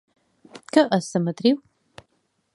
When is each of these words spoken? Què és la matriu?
Què 0.77 0.85
és 0.99 1.11
la 1.19 1.23
matriu? 1.27 1.63